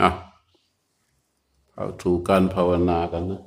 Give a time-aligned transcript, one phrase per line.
[0.00, 0.10] อะ
[1.74, 3.42] เอาถูกการภาวนากันนะ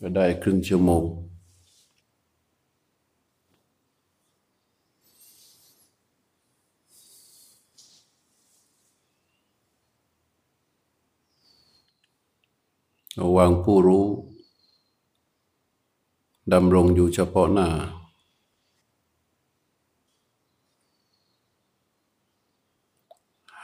[0.00, 1.04] ก็ได้ครึ่งชั่วโมง
[13.20, 14.06] ระวังผู้รู้
[16.52, 17.68] ดำรงอยู่เฉพาะหน้า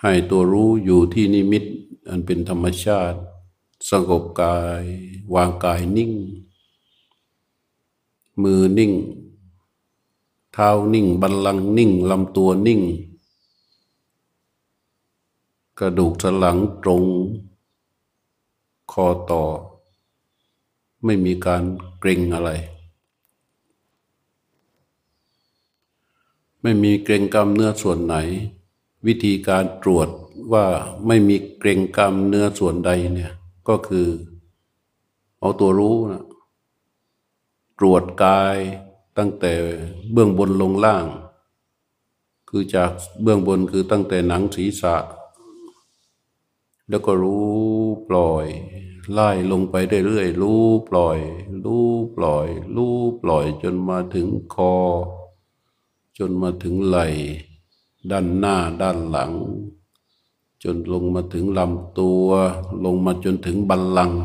[0.00, 1.64] ให้ตัวรู้อยู่ที่นิมิต
[2.08, 3.18] อันเป็นธรรมชาติ
[3.90, 4.82] สงบกาย
[5.34, 6.12] วางกายนิ่ง
[8.42, 8.92] มือนิ่ง
[10.52, 12.80] เท้านิ่ง บัลลังก์นิ่งลำตัวนิ่ง
[15.78, 17.04] กระดูกสันหลังตรง
[18.92, 19.42] คอต่อ
[21.04, 21.62] ไม่มีการ
[22.00, 22.50] เกร็งอะไร
[26.62, 28.16] ไม่มีเกร็งกล้ามเนื้อส่วนไหน
[29.06, 30.08] วิธีการตรวจ
[30.52, 30.66] ว่า
[31.06, 33.32] ไม่มีเกรงกล้ามเนื้อส่วนใดเนี่ย
[33.68, 34.08] ก็คือ
[35.40, 36.24] เอาตัวรู้นะ
[37.78, 38.56] ตรวจกาย
[39.18, 39.52] ตั้งแต่
[40.12, 41.06] เบื้องบนลงล่าง
[42.48, 42.90] คือจาก
[43.22, 44.96] เบื้องบนคือตั้งแต่หนังศีรษะ
[46.88, 47.58] แล้วก็รู้
[48.08, 48.46] ปล่อย
[49.12, 49.74] ไล่ลงไป
[50.06, 51.18] เรื่อยๆรู้ปล่อย
[51.64, 54.74] รู้ปล่อย รู้ปล่อยจนมาถึงคอ
[56.18, 57.06] จนมาถึงไหล่
[58.10, 59.32] ด้านหน้าด้านหลัง
[60.62, 62.28] จนลงมาถึงลำตัว
[62.84, 64.20] ลงมาจนถึงบัลลังก์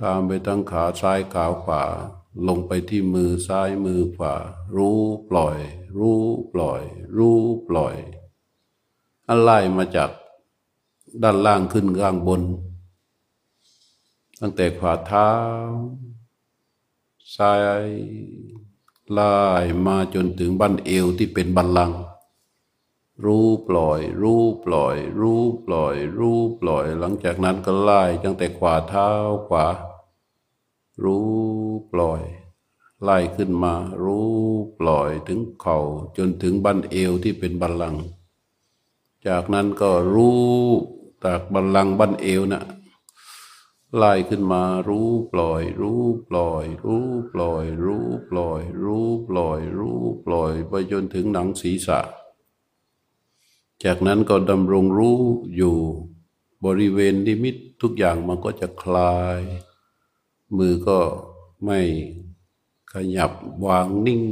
[0.00, 1.82] ตามไปทั้งขาซ้ายขาขวา
[2.48, 4.34] ลงไปที่มือซ้ายมือขวา
[4.76, 5.58] รู้ปล่อย
[5.98, 6.82] รู้ปล่อย
[7.16, 7.96] รู้ปล่อย
[9.28, 10.10] อันไล่มาจาก
[11.22, 12.42] ด้านล่างขึ้นข้างบน
[14.40, 15.30] ตั้งแต่ขวาเท้า
[17.36, 17.84] ซ้าย
[19.12, 19.34] ไล่
[19.86, 21.92] มาจนถึงบั้นเอวที่เป็นบัลลัง
[23.24, 29.10] รู้ปล่อย รู้ปล่อย รู้ปล่อย รู้ปล่อย หลังจากนั้นก็ไล่ตั้งแต่ขวาเท้า
[29.48, 29.66] ขวา
[31.04, 31.30] รู้
[31.92, 32.22] ปล่อย
[33.02, 34.32] ไล่ขึ้นมารู้
[34.78, 35.78] ปล่อยถึงเข่า
[36.16, 37.96] จนถึงบั้นเอวที่เป็นบัลลัง
[39.26, 40.42] จากนั้นก็รู้
[41.24, 42.62] จากบัลลังบั้นเอวนะ่ะ
[43.96, 52.00] ไล่ขึ้นมารู้ปล่อย รู้ปล่อย รู้ปล่อย รู้ปล่อย รู้ปล่อย รู้ปล่อยไปจนถึงหนังศีรษะ
[53.84, 55.18] จากนั้นก็ดำรงรู้
[55.56, 55.76] อยู่
[56.64, 59.40] บริเวณนิมิตทุกอย่างมันก็จะคลาย
[60.56, 60.98] มือก็
[61.64, 61.80] ไม่
[62.92, 63.32] ขยับ
[63.66, 64.22] วางนิ่ง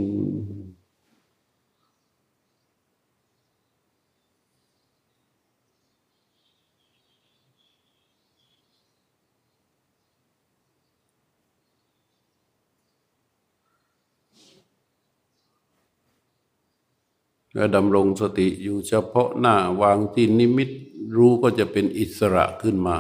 [17.55, 20.71] และดำรงสติอยู่เฉพาะหน้าวางที่นิมิต
[21.17, 22.99] รู้ก็จะเป็นอิสระขึ้นมา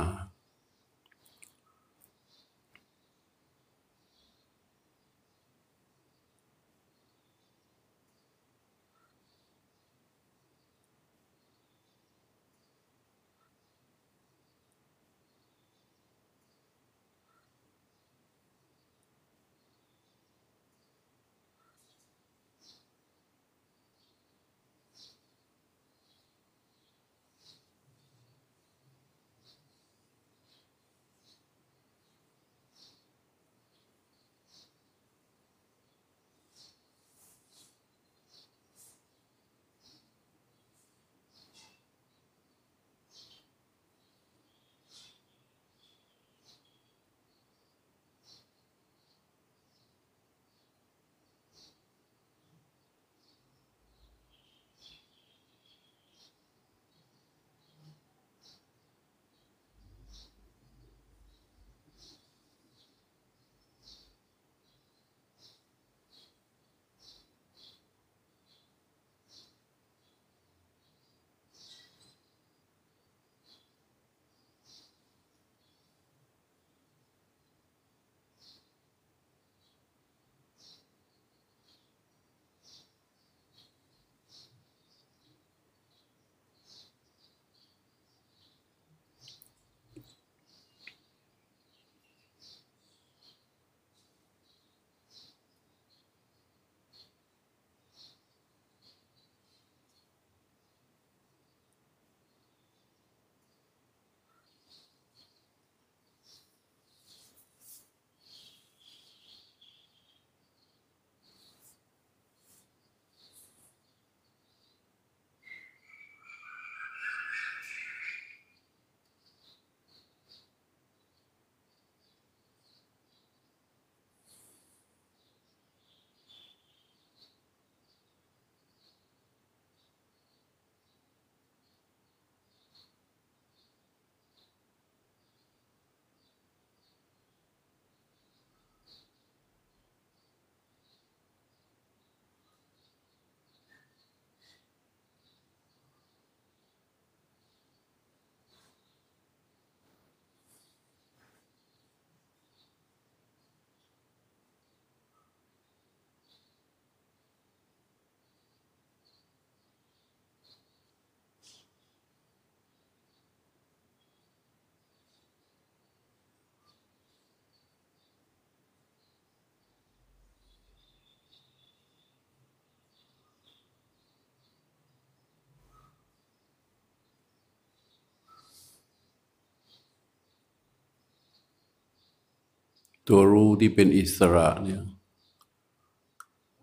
[183.10, 184.83] ตัวรู้ที่เป็นอิสระเนี่ย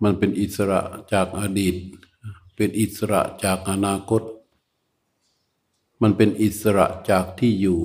[0.04, 0.82] มันเป็นอิสระ
[1.14, 1.76] จากอดีต
[2.56, 4.22] เป็นอิสระจากอนาคต
[6.02, 7.82] มันเป็นอิสระจากที่อยู่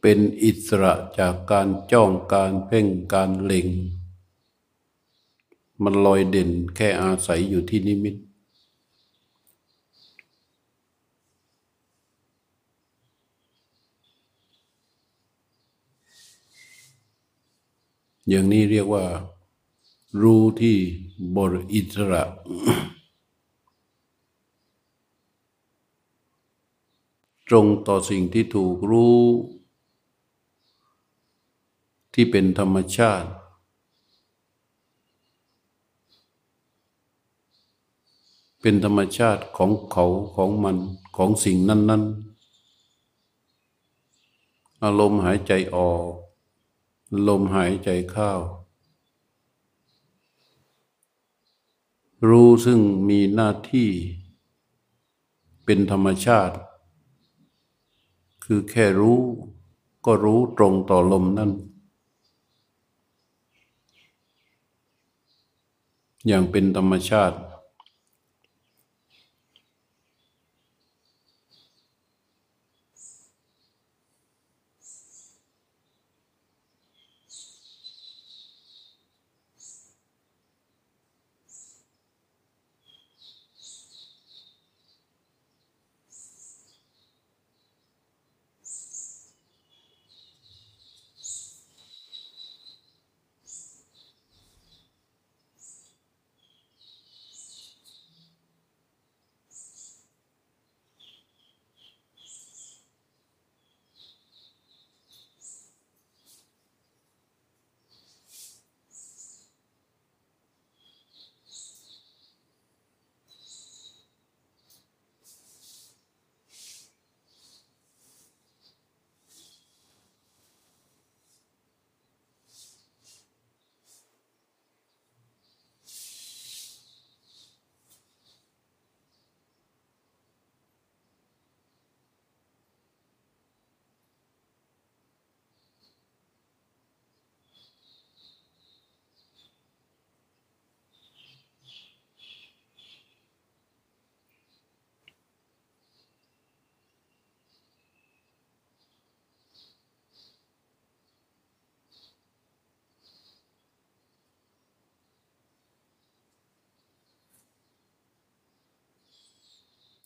[0.00, 3.68] เป็นอิสระจากการจ้องการเพ่งการเล็ง
[5.82, 8.16] มันลอยเด่นแค่อาศัยอยู่ที่นิมิต
[18.30, 19.04] อย่างนี้เรียกว่า
[20.22, 20.76] รู้ที่
[21.36, 22.22] บริอิสระ
[27.48, 29.20] ตรงต่อสิ่งที่ถูกรู้
[32.14, 33.28] ที่เป็นธรรมชาติ
[38.60, 40.04] เป็นธรรมชาติของเขา
[40.34, 40.76] ของมัน
[41.16, 42.02] ของสิ่งนั้น
[43.68, 46.29] ๆ อารมณ์หายใจออก
[47.26, 48.32] ลมหายใจเข้า
[52.28, 53.88] รู้ซึ่งมีหน้าที่
[55.64, 56.56] เป็นธรรมชาติ
[58.44, 59.20] คือแค่รู้
[60.06, 61.52] ก็รู้ตรงต่อลมนั่น
[66.26, 67.36] อย่างเป็นธรรมชาติ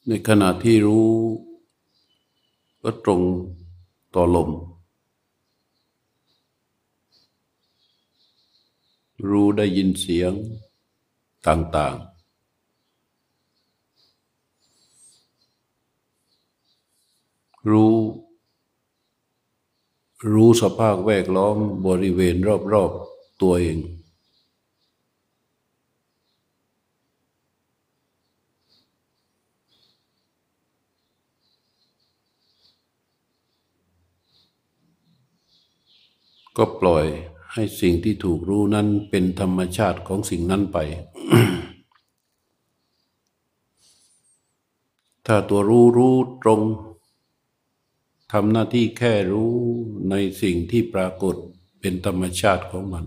[0.09, 1.09] ในขณะที่รู้
[2.83, 3.23] ก็ตรง
[4.15, 4.51] ต่อลม
[9.29, 10.33] รู้ได้ยินเสียง
[11.47, 12.15] ต่างๆ
[17.71, 17.95] รู้
[20.33, 21.57] รู้สภาพแวดล้อม
[21.87, 22.37] บริเวณ
[22.73, 23.79] รอบ ๆ ตัวเอง
[36.57, 37.07] ก็ปล่อย
[37.53, 40.79] ให้สิ่งที่ถูกรู้นั้นเป็นธรรมชาติของสิ่งนั้นไป
[45.27, 46.61] ถ้าตัวรู้รู้ตรง
[48.33, 49.55] ทำหน้าที่แค่รู้
[50.11, 51.35] ในสิ่งที่ปรากฏ
[51.81, 53.05] เป็นธรรมชาติของมัน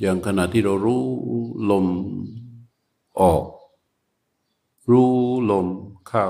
[0.00, 1.04] อย่างขณะที่เรารู้
[1.70, 1.86] ลม
[3.20, 3.44] ออก
[4.90, 5.12] รู้
[5.50, 5.66] ลม
[6.08, 6.26] เข้า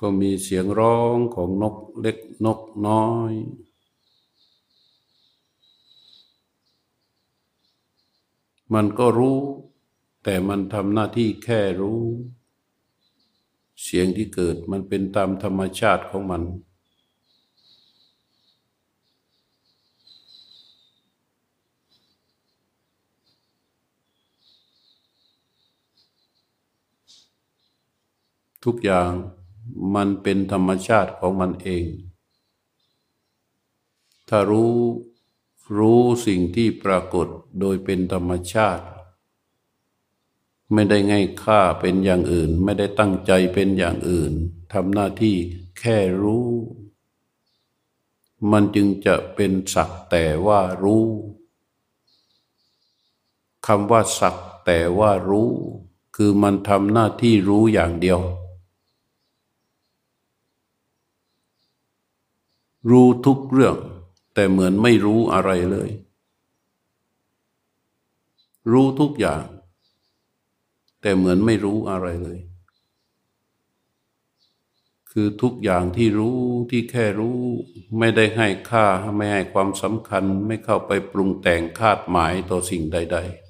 [0.00, 3.32] ก็มีเสียงร้องของนกเล็กนกน้อย
[8.74, 9.38] มันก็รู้
[10.24, 12.02] แต่มันทำหน้าที่แค่รู้
[13.82, 16.42] เสียงที่เกิดมันเป็นตามธรรมชาติของมัน
[28.64, 29.12] ทุกอย่าง
[29.94, 31.84] มันเป็นธรรมชาติของมันเอง
[34.28, 34.74] ถ้ารู้
[35.78, 37.26] รู้สิ่งที่ปรากฏ
[37.60, 38.84] โดยเป็นธรรมชาติ
[40.72, 44.32] ไม่ได้ง่ายค่าเป็นอย่างอื่น ไม่ได้ตั้งใจเป็นอย่างอื่น
[44.72, 45.36] ทำหน้าที่
[45.78, 46.48] แค่รู้
[48.50, 51.06] มันจึงจะเป็นสักแต่ว่ารู้
[53.66, 55.50] คำว่าสักแต่ว่ารู้
[56.16, 58.20] คือมันทำหน้าที่รู้อย่างเดียว
[62.88, 63.76] รู้ทุกเรื่อง
[64.34, 65.90] แต่เหมือนไม่รู้อะไรเลย
[68.72, 69.44] รู้ทุกอย่าง
[71.00, 72.38] แต่เหมือนไม่รู้อะไรเลย
[75.10, 76.38] คือทุกอย่างที่รู้
[76.70, 77.38] ที่แค่รู้
[77.98, 83.49] ไม่ได้ให้ค่าไม่ให้ความสำคัญ ไม่เข้าไปปรุงแต่งคาดหมายต่อสิ่งใด ๆ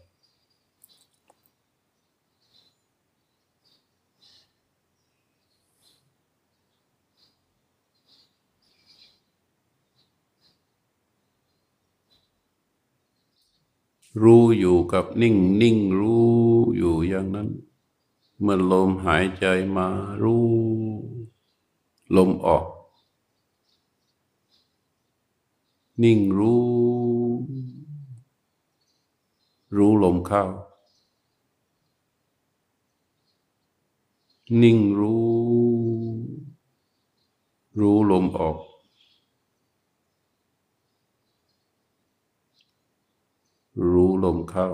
[14.23, 16.29] รู้อยู่กับนิ่งนิ่งรู้
[16.77, 17.49] อยู่อย่างนั้น
[18.41, 19.45] เมื่อลมหายใจ
[19.77, 19.87] มา
[20.23, 20.47] รู้
[22.17, 22.67] ลมออก
[26.03, 26.61] นิ่งรู้
[29.77, 30.45] รู้ลมเข้า
[34.63, 35.21] นิ่งรู้
[37.81, 38.59] รู้ลมออก
[43.89, 44.69] รู้ ลมเข้า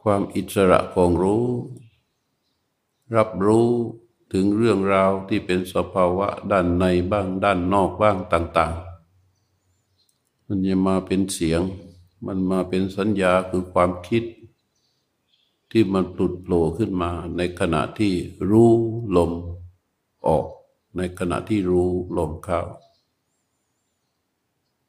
[0.00, 1.46] ความอิสระของรู้
[3.16, 3.68] รับรู้
[4.32, 8.74] ถึงเรื่องราวที่เป็นสภาวะด้านในบ้างด้านนอกบ้างต่าง
[9.60, 11.62] ๆ มันจะมาเป็นเสียง
[12.26, 14.22] มันมาเป็นสัญญาคือความคิด
[15.70, 18.14] ที่มันปลุดโผล่ขึ้นมา ในขณะที่
[18.50, 18.72] รู้
[19.16, 19.32] ลม
[20.26, 20.46] ออก
[20.96, 22.60] ในขณะที่รู้ลมเข้า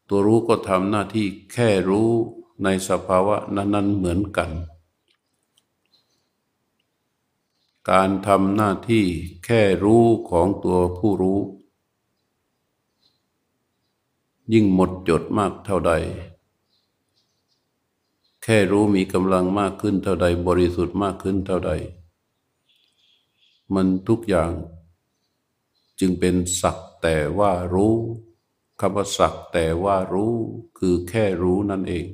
[0.07, 2.09] ตัวรู้ก็ทำหน้าที่แค่รู้
[2.63, 4.51] ในสภาวะนั้น ๆ เหมือนกัน
[7.89, 9.05] การทำหน้าที่
[9.45, 11.39] แค่รู้ของตัวผู้รู้
[14.53, 15.91] ยิ่งหมดจดมากเท่าใด
[18.51, 21.71] ค่รู้มีกำลังมากขึ้นเท่าใด บริสุทธิ์มากขึ้นเท่าใด
[23.73, 24.51] มันทุกอย่าง
[25.99, 27.95] จึงเป็นสักแต่ว่ารู้
[28.79, 30.33] คำว่าสักแต่ว่ารู้
[30.77, 32.05] คือแค่รู้นั่นเอง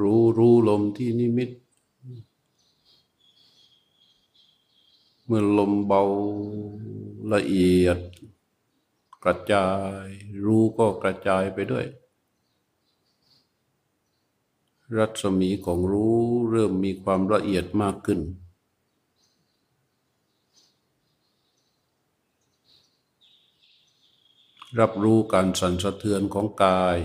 [0.00, 1.50] รู้รู้ลมที่นิมิต
[5.26, 6.02] เมื่อลมเบา
[7.32, 7.98] ละเอียด
[9.24, 9.68] กระจา
[10.04, 10.06] ย
[10.44, 11.86] รู้ก็กระจายไปด้วย
[14.96, 16.18] รัศมีของรู้
[16.50, 18.20] เริ่มมีความละเอียดมากขึ้น
[24.78, 26.98] รับรู้การสั่นสะเทือนของกาย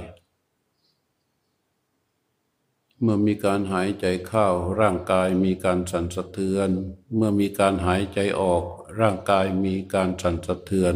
[3.01, 4.47] เมื่อมีการหายใจเข้า
[4.79, 6.69] ร่างกายมีการสั่นสะเทือน
[7.15, 8.63] เมื่อมีการหายใจออก
[8.99, 10.95] ร่างกายมีการสั่นสะเทือน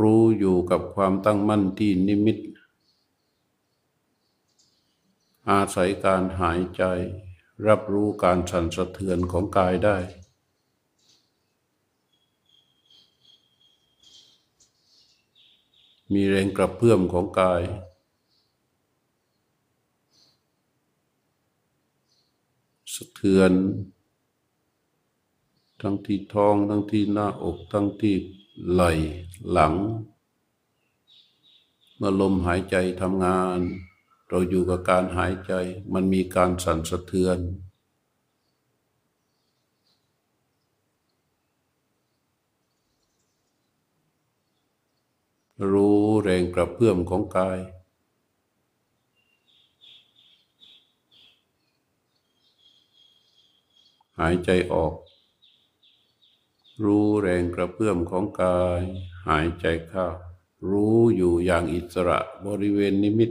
[0.00, 2.38] รู้อยู่กับความตั้งมั่นที่นิมิต
[5.50, 6.82] อาศัยการหายใจ
[7.66, 9.96] รับรู้การสั่นสะเทือนของกายได้
[16.12, 17.62] มีแรงกระเพื่อมของกาย
[22.89, 23.52] สะเทือน
[25.80, 28.16] ทั้งที่ท้องทั้งที่หน้าอกทั้งที่
[28.70, 28.90] ไหล่
[29.50, 29.74] หลัง
[31.96, 33.58] เมื่อลมหายใจทำงาน
[34.28, 35.52] เราอยู่กับการหายใจ
[35.92, 37.38] มันมีการสั่นสะเทือน
[45.72, 47.58] รู้แรงกระเพื่อมของกาย
[54.20, 54.94] หายใจออก
[56.84, 58.82] รู้แรงกระเพื่อมของกาย
[59.28, 60.06] หายใจเข้า
[60.68, 63.30] รู้อยู่อย่างอิสระบริเวณนิมิต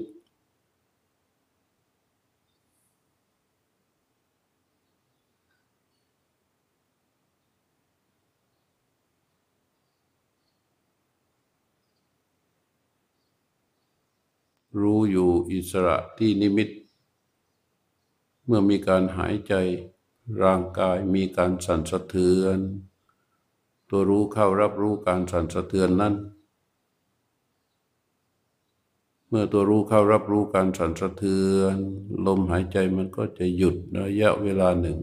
[14.81, 16.69] รู้อยู่อิสระที่นิมิต
[18.45, 19.53] เมื่อมีการหายใจ
[20.43, 22.59] ร่างกายมีการสั่นสะเทือน
[23.89, 26.15] ตัวรู้เข้ารับรู้การสั่นสะเทือนนั้น
[29.27, 31.75] เมื่อตัวรู้เข้ารับรู้การสั่นสะเทือน
[32.25, 34.97] ลมหายใจมันก็จะหยุดระยะเวลาหนึ่ง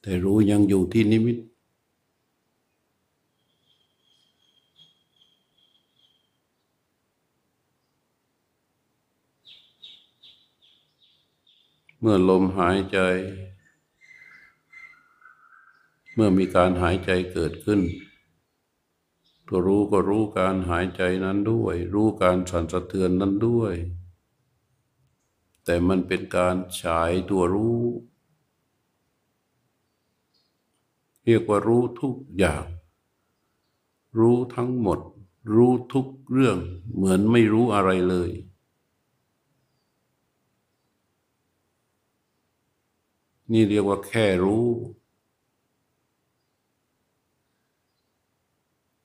[0.00, 1.38] แต่รู้ยังอยู่ที่นิมิต
[12.00, 12.98] เมื่อลมหายใจ
[16.14, 17.80] เมื่อมีการหายใจเกิดขึ้น
[19.46, 23.74] ตัวรู้ก็รู้การหายใจนั้นด้วย รู้การสั่นสะเทือนนั้นด้วย
[25.64, 27.82] แต่มันเป็นการฉายตัวรู้
[31.24, 32.64] เรียกว่ารู้ทุกอย่าง
[34.18, 35.00] รู้ทั้งหมด
[35.54, 36.58] รู้ทุกเรื่อง
[36.94, 38.30] เหมือนไม่รู้อะไรเลย
[43.52, 44.66] นี่เรียกว่าแค่รู้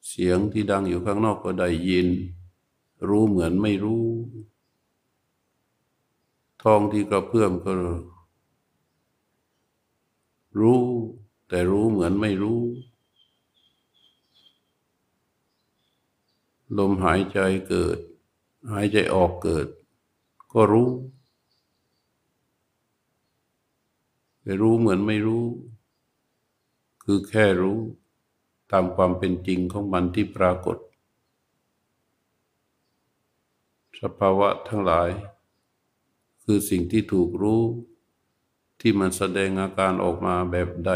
[0.09, 2.07] เสียงที่ดังอยู่ข้างนอกก็ได้ยิน
[3.07, 4.05] รู้เหมือนไม่รู้
[6.61, 7.71] ท้องที่กระเพื่อมก็
[10.59, 10.81] รู้
[11.47, 12.61] แต่รู้เหมือนไม่รู้
[16.77, 17.97] ลมหายใจเกิด
[18.71, 19.67] หายใจออกเกิด
[20.53, 20.89] ก็รู้
[24.41, 25.45] แต่รู้เหมือนไม่รู้
[27.03, 27.79] คือแค่รู้
[28.71, 30.77] ตามความเป็นจริงของมันที่ปรากฏ
[34.01, 35.09] สภาวะทั้งหลาย
[36.43, 37.63] คือสิ่งที่ถูกรู้
[38.81, 40.91] ที่มันแสดงอาการออกมาแบบใด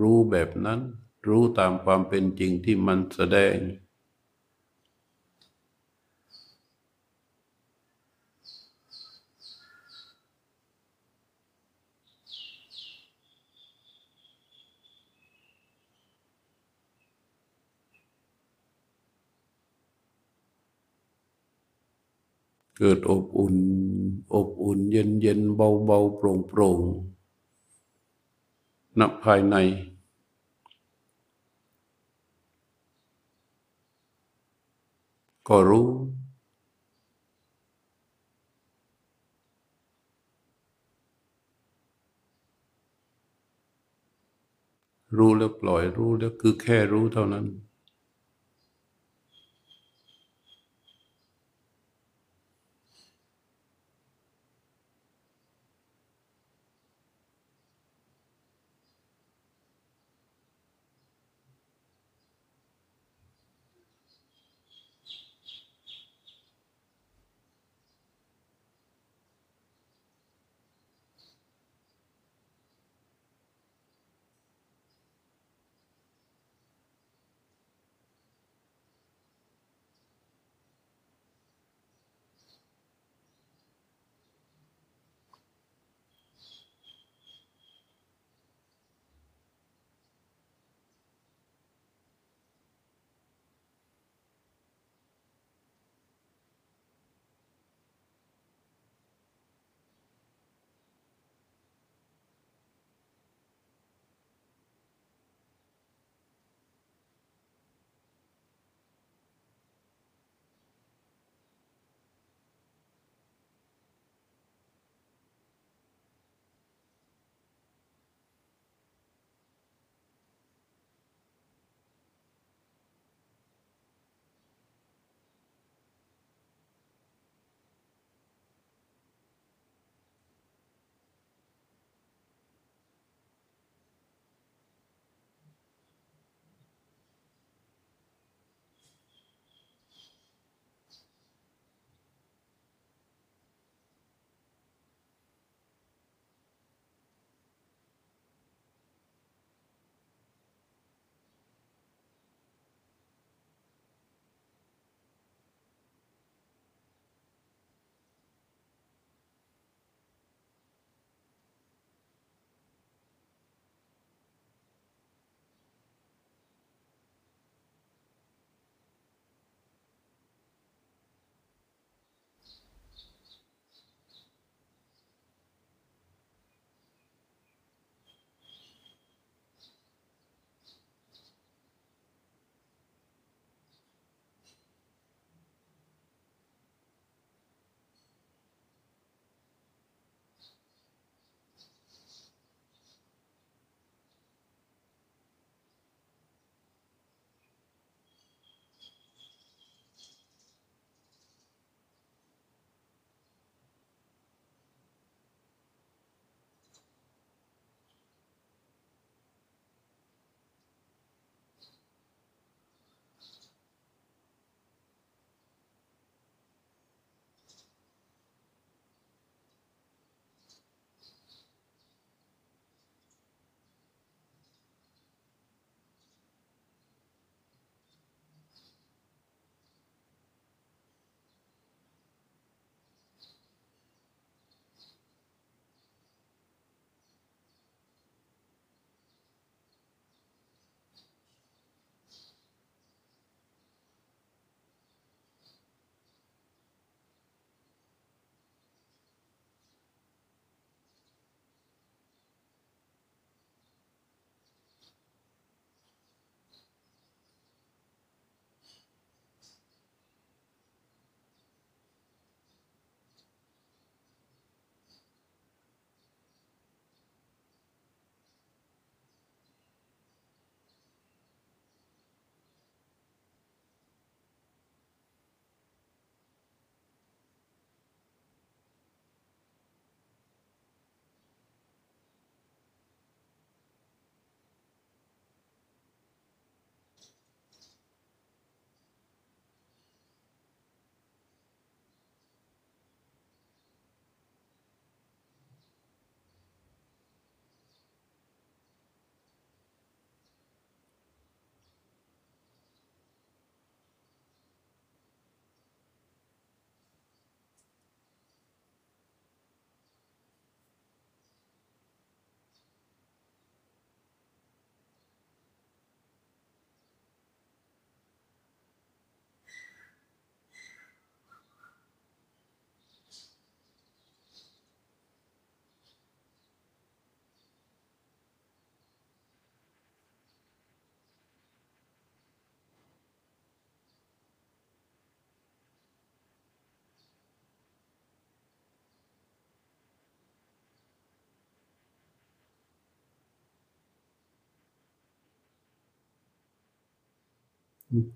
[0.00, 0.80] รู้แบบนั้น
[1.28, 3.54] รู้ตามความเป็นจริงที่มันแสดง
[22.78, 23.56] เกิดอบอุ่น
[24.34, 26.80] อบอุ่นเย็นเย็นเบาเบาโปร่งโปร่ง
[28.98, 29.56] ณภายใน
[35.48, 35.88] ก็รู้
[45.16, 47.46] รู้แล้วปล่อยรู้แล้วคือแค่รู้เท่านั้น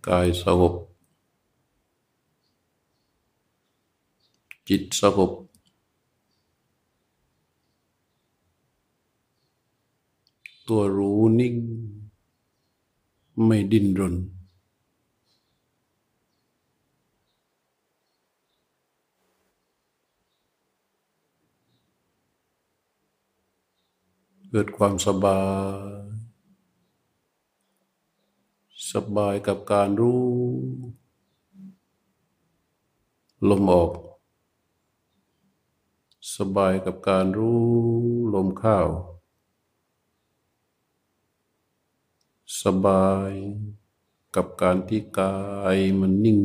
[0.07, 0.75] กายสงบ
[4.69, 5.33] จิตสงบ
[10.69, 11.55] ตัวรู้นิ่ง
[13.45, 14.15] ไม่ดิ้นรน
[24.51, 25.41] เกิดความสบา
[26.15, 26.18] ย
[28.91, 30.25] สบายกับการรู้
[33.49, 33.93] ลมออก
[36.37, 37.63] สบายกับการรู้
[38.35, 38.79] ลมเข้า
[42.63, 43.31] สบาย
[44.35, 45.37] กับการที่กา
[45.75, 46.41] ยมันนิ่ง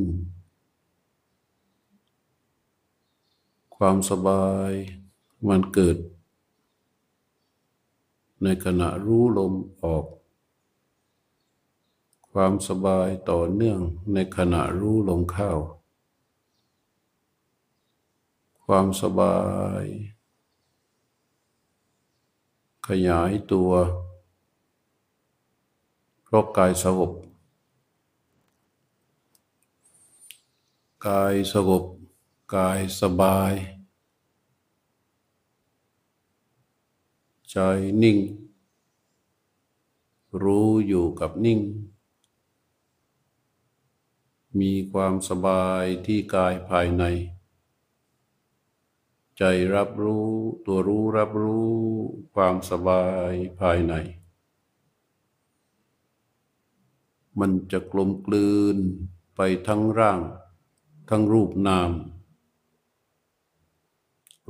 [3.75, 4.71] ความสบาย
[5.47, 5.97] มันเกิด
[8.43, 9.53] ในขณะรู้ลม
[9.84, 10.06] ออก
[12.38, 13.80] ความสบายต่อเนื่อง
[14.13, 15.52] ในขณะรู้ลมเข้า
[18.65, 19.38] ความสบา
[19.82, 19.84] ย
[22.88, 23.72] ขยายตัว
[26.24, 27.12] เพราะกายสงบ
[31.08, 31.84] กายสงบ
[32.56, 33.54] กายสบาย
[37.52, 37.58] ใจ
[38.02, 38.17] นิ่ง
[40.43, 41.62] รู้อยู่กับนิ่ง
[44.59, 47.03] มีความสบายที่กายภายใน
[49.37, 49.43] ใจ
[49.75, 50.29] รับรู้
[50.65, 51.75] ตัวรู้รับรู้
[52.35, 53.93] ความสบายภายใน
[57.39, 58.77] มันจะกลมกลืน
[59.35, 60.19] ไปทั้งร่าง
[61.09, 61.91] ทั้งรูปนาม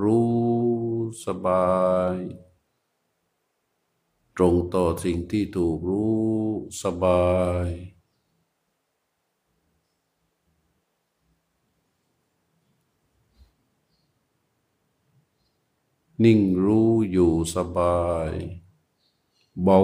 [0.03, 0.31] รู้
[1.25, 1.73] สบา
[2.13, 2.15] ย
[4.35, 6.23] ตรงต่อสิ่งที่ถูกรู้
[6.83, 7.25] สบา
[7.65, 7.92] ย
[16.21, 18.31] นิ่งรู้อยู่สบาย
[19.63, 19.79] เบา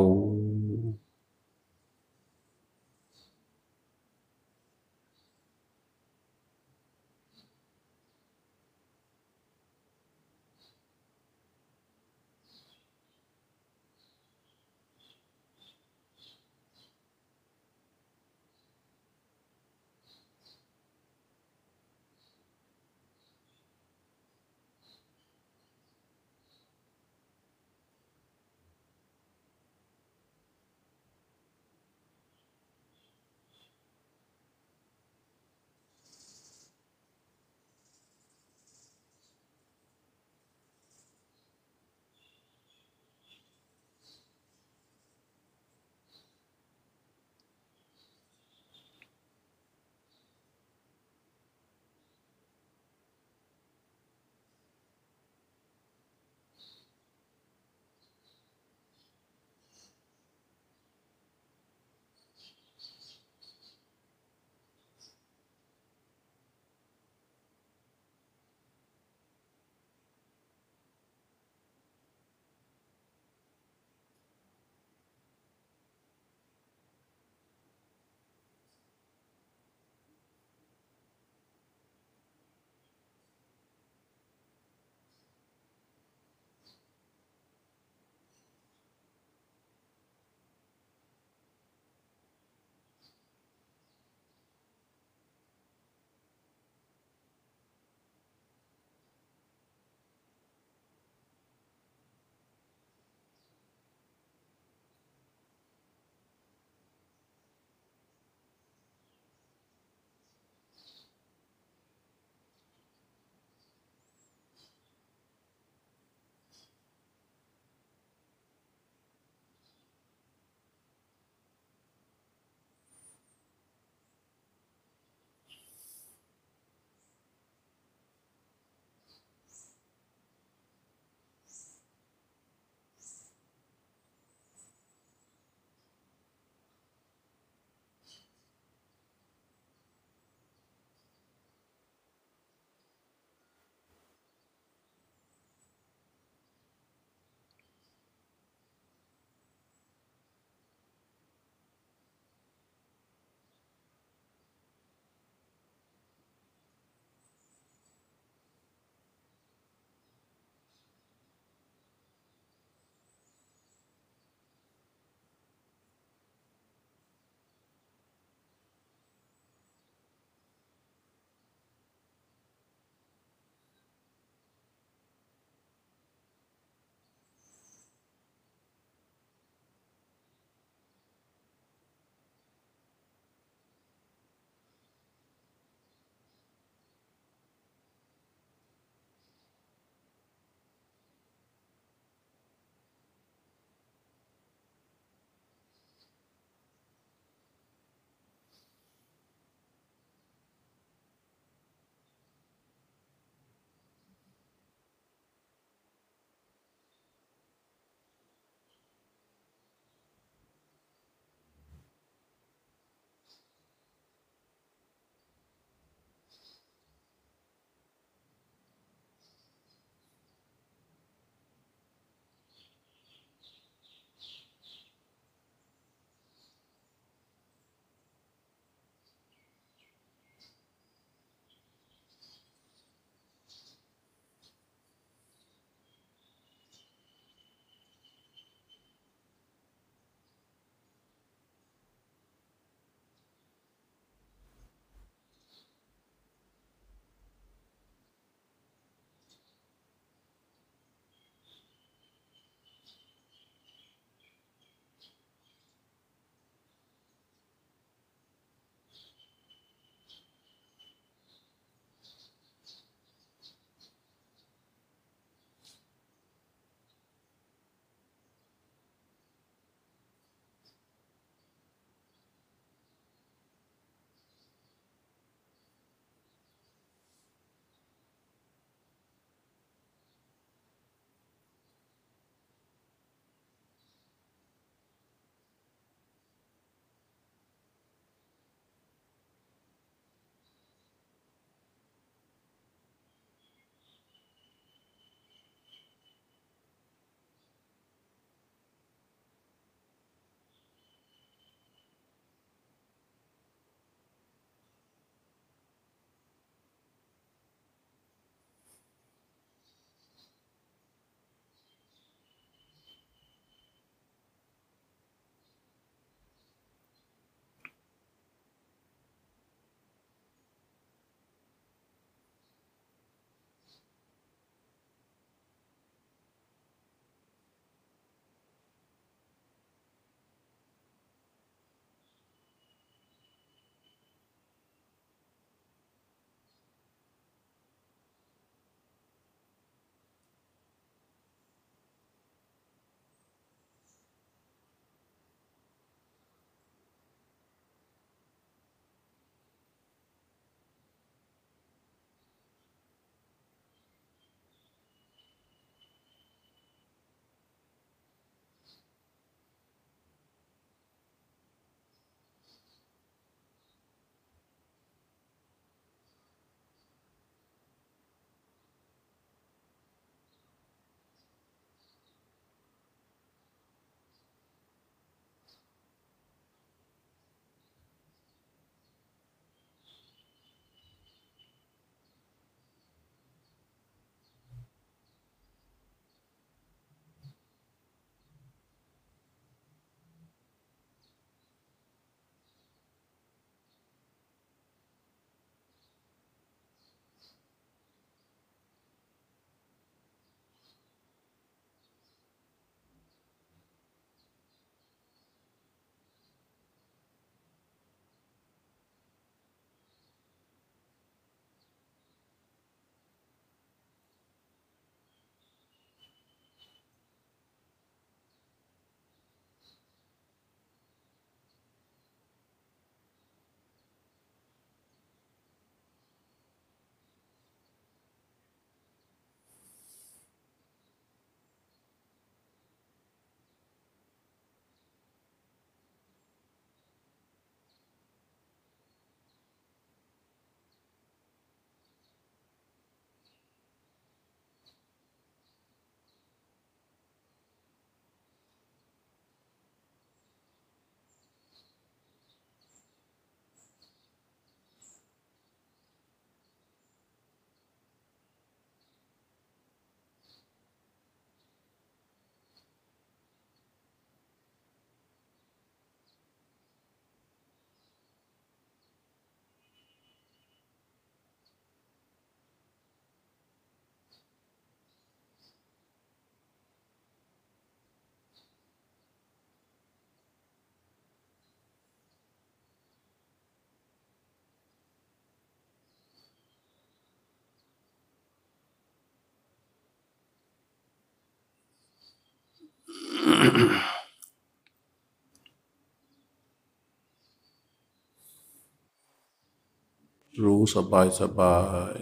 [500.44, 501.58] รู้สบายสบา
[501.96, 501.98] ย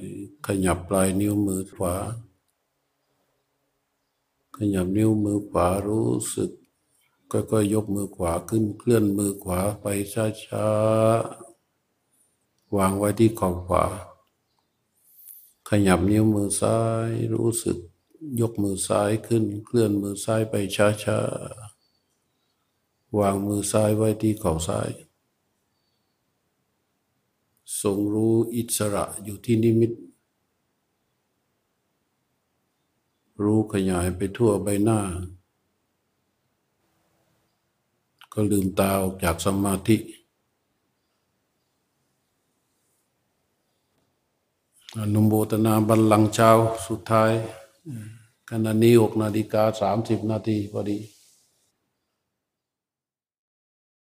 [0.47, 1.95] ขยับปลายนิ้วมือขวา
[4.57, 6.51] ขยับนิ้วมือขวารู้สึก
[7.31, 9.85] ก็ก็ยกมือขวาขึ้นเคลื่อนมือขวาไป
[10.45, 13.85] ช้าๆ วางไว้ที่ขอบขวา
[15.69, 17.77] ขยับนิ้วมือซ้ายรู้สึก
[18.41, 24.89] ยกมือซ้ายขึ้น เคลื่อนมือซ้ายไปช้าๆ วางมือซ้ายไว้ที่เข่าซ้าย
[27.81, 29.91] ทรงรู้อิสระอยู่ที่นิมิต
[33.43, 34.99] รู้ขยายไปทั่วใบหน้า
[38.33, 39.97] ก็ลืมตาออกจากสมาธิ
[44.99, 46.49] อนุโมทนาบัลลังก์เช้า
[46.87, 47.31] สุดท้าย
[48.49, 50.99] ขณะนี้หกนาฬิกาสามสิบนาทีพอดี